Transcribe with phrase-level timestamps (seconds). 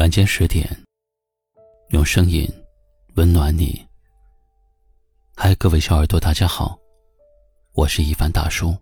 [0.00, 0.66] 晚间十点，
[1.90, 2.48] 用声音
[3.16, 3.86] 温暖你。
[5.36, 6.74] 嗨，各位小耳朵，大家好，
[7.74, 8.74] 我是一凡大叔。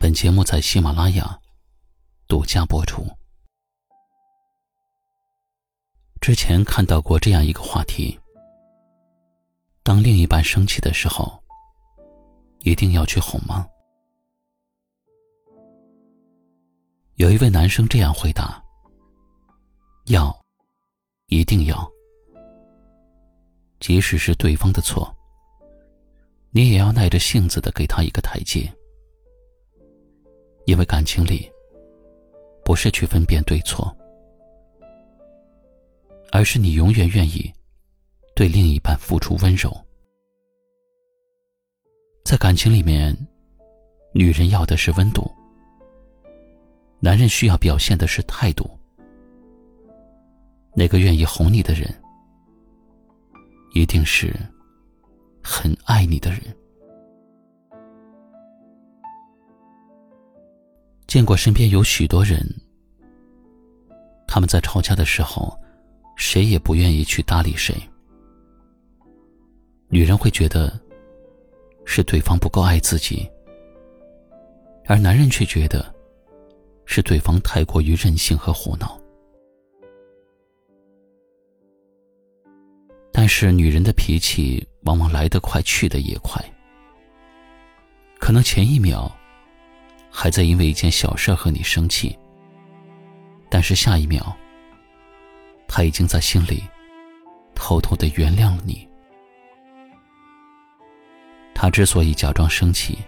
[0.00, 1.38] 本节目在喜马拉雅
[2.26, 3.06] 独家播出。
[6.20, 8.18] 之前看到过这样一个话题：
[9.84, 11.40] 当另一半生气的时候，
[12.62, 13.64] 一定要去哄吗？
[17.14, 18.60] 有一位男生这样回答。
[20.06, 20.36] 要，
[21.28, 21.90] 一定要。
[23.78, 25.14] 即使是对方的错，
[26.50, 28.68] 你也要耐着性子的给他一个台阶。
[30.66, 31.50] 因为感情里，
[32.64, 33.96] 不是去分辨对错，
[36.32, 37.52] 而是你永远愿意
[38.34, 39.72] 对另一半付出温柔。
[42.24, 43.16] 在感情里面，
[44.12, 45.30] 女人要的是温度，
[47.00, 48.68] 男人需要表现的是态度。
[50.74, 51.88] 那个愿意哄你的人，
[53.74, 54.34] 一定是
[55.42, 56.40] 很爱你的人。
[61.06, 62.42] 见过身边有许多人，
[64.26, 65.54] 他们在吵架的时候，
[66.16, 67.76] 谁也不愿意去搭理谁。
[69.88, 70.80] 女人会觉得
[71.84, 73.30] 是对方不够爱自己，
[74.86, 75.94] 而男人却觉得
[76.86, 78.98] 是对方太过于任性和胡闹。
[83.22, 86.44] 但是女人的脾气往往来得快，去得也快。
[88.18, 89.08] 可能前一秒
[90.10, 92.18] 还在因为一件小事和你生气，
[93.48, 94.36] 但是下一秒，
[95.68, 96.64] 他已经在心里
[97.54, 98.88] 偷偷的原谅了你。
[101.54, 102.98] 他之所以假装生气，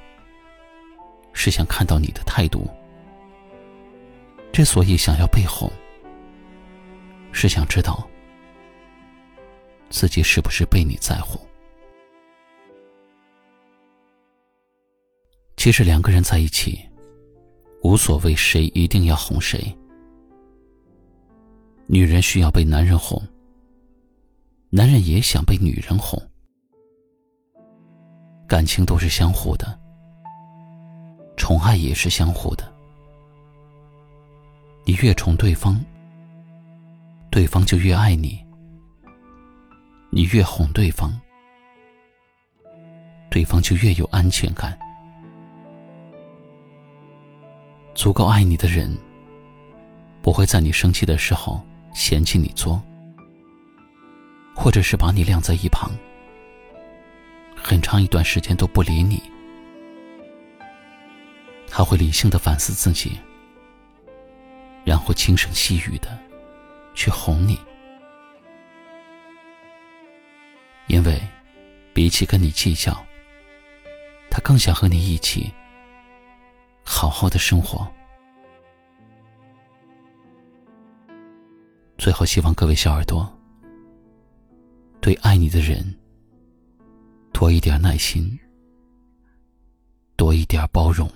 [1.33, 2.61] 是想看到你的态度；
[4.53, 5.69] 之所以想要被哄，
[7.33, 8.09] 是想知道。
[9.91, 11.39] 自己是不是被你在乎？
[15.57, 16.79] 其实两个人在一起，
[17.83, 19.75] 无所谓谁一定要哄谁。
[21.87, 23.23] 女人需要被男人哄，
[24.71, 26.21] 男人也想被女人哄。
[28.47, 29.81] 感情都是相互的，
[31.35, 32.71] 宠爱也是相互的。
[34.85, 35.83] 你越宠对方，
[37.31, 38.44] 对方就越爱你。
[40.17, 41.11] 你越哄对方，
[43.29, 44.79] 对方就越有安全感。
[47.97, 48.97] 足够爱你的人，
[50.23, 51.61] 不会在你生气的时候
[51.93, 52.81] 嫌弃你作，
[54.55, 55.91] 或者是把你晾在一旁，
[57.57, 59.21] 很长一段时间都不理你。
[61.69, 63.19] 他会理性的反思自己，
[64.85, 66.17] 然后轻声细语的
[66.95, 67.59] 去哄你。
[72.15, 72.97] 起跟你计较，
[74.31, 75.53] 他更想和你一起
[76.85, 77.85] 好好的生活。
[81.99, 83.29] 最后，希望各位小耳朵
[85.01, 85.85] 对爱你的人
[87.33, 88.39] 多一点耐心，
[90.15, 91.11] 多一点包容。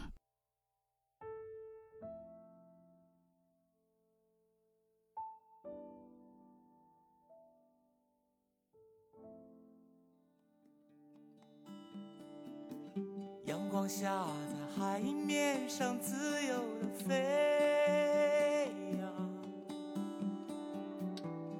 [14.47, 16.15] 在海面上自
[16.47, 19.03] 由的飞呀，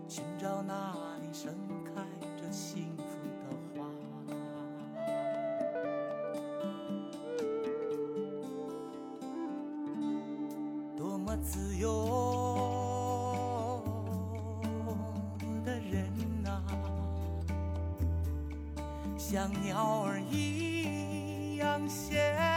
[0.09, 1.53] 寻找那里盛
[1.85, 1.93] 开
[2.37, 3.03] 着幸福
[3.43, 3.45] 的
[3.75, 3.77] 花。
[10.97, 13.83] 多么自由
[15.65, 16.09] 的人
[16.47, 16.63] 啊，
[19.17, 20.77] 像鸟儿一。
[21.59, 22.48] 样衔来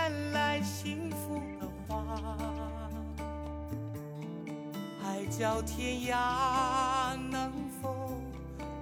[5.41, 7.51] 角天涯，能
[7.81, 8.15] 否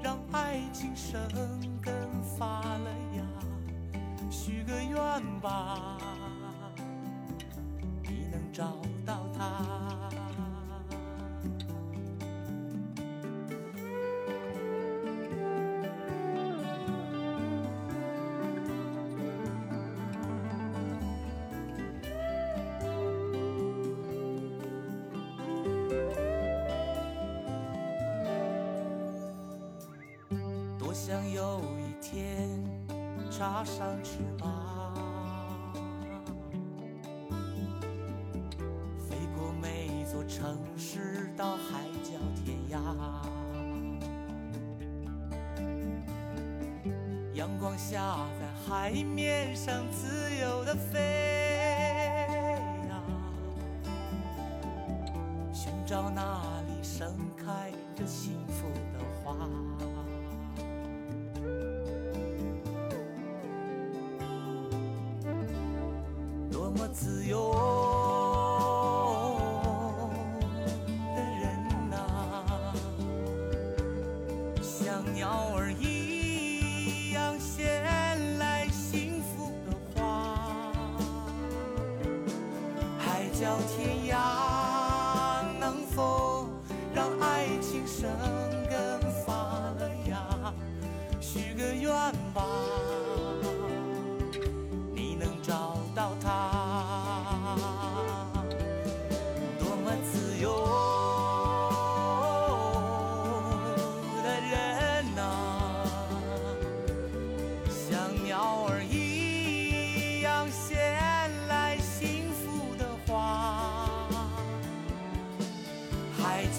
[0.04, 1.18] 让爱情生
[1.82, 3.24] 根发了芽？
[4.30, 5.98] 许个愿吧，
[8.04, 8.76] 你能找
[31.10, 32.48] 想有一天
[33.32, 34.94] 插上翅膀，
[38.96, 42.12] 飞过每一座城市，到海角。
[42.46, 42.80] 天涯。
[47.34, 51.00] 阳光下，在海面上自由的飞
[52.88, 53.02] 呀，
[55.52, 57.16] 寻找那里生
[66.70, 67.52] 多么自由
[71.16, 72.76] 的人呐、
[74.62, 80.38] 像鸟儿一样衔来幸福的花。
[83.00, 86.29] 海角天涯，能否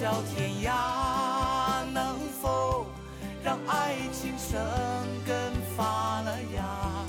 [0.01, 2.87] 海角天涯，能否
[3.45, 4.59] 让爱情生
[5.27, 7.05] 根发了芽？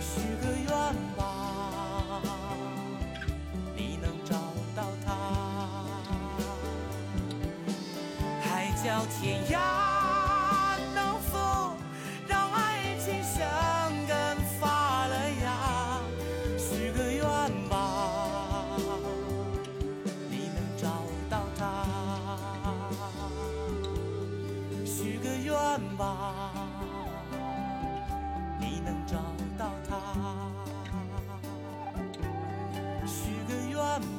[0.00, 0.70] 许个愿
[1.16, 2.22] 吧，
[3.74, 4.36] 你能找
[4.76, 5.12] 到他。
[8.40, 9.58] 海角天涯，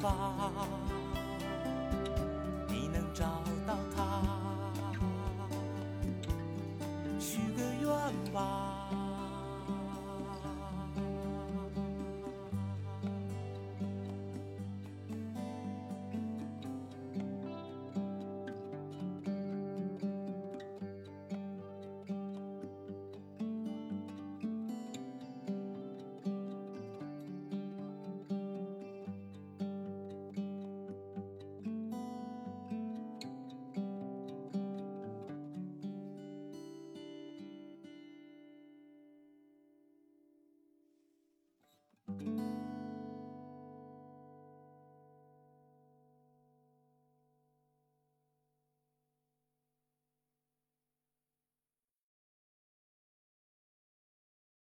[0.01, 0.40] 吧，